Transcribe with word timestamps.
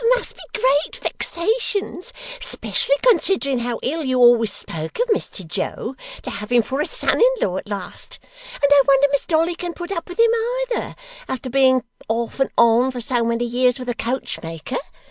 It 0.03 0.17
must 0.19 0.35
be 0.35 0.59
great 0.59 0.95
vexations, 0.95 2.11
'specially 2.39 2.95
considering 3.03 3.59
how 3.59 3.77
ill 3.83 4.03
you 4.03 4.17
always 4.17 4.51
spoke 4.51 4.97
of 4.97 5.07
Mr 5.09 5.45
Joe 5.45 5.95
to 6.23 6.29
have 6.31 6.51
him 6.51 6.63
for 6.63 6.81
a 6.81 6.87
son 6.87 7.21
in 7.21 7.29
law 7.47 7.57
at 7.57 7.67
last; 7.69 8.17
and 8.55 8.71
I 8.73 8.81
wonder 8.87 9.07
Miss 9.11 9.27
Dolly 9.27 9.53
can 9.53 9.73
put 9.75 9.91
up 9.91 10.09
with 10.09 10.17
him, 10.17 10.31
either, 10.71 10.95
after 11.29 11.51
being 11.51 11.83
off 12.09 12.39
and 12.39 12.49
on 12.57 12.89
for 12.89 12.99
so 12.99 13.23
many 13.23 13.45
years 13.45 13.77
with 13.77 13.89
a 13.89 13.93
coachmaker. 13.93 14.79